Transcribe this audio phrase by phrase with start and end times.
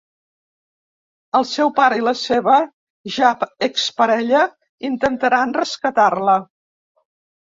[1.39, 2.55] El seu pare i la seva
[3.17, 3.29] ja
[3.67, 4.41] exparella
[4.89, 6.39] intentaran rescatar-la.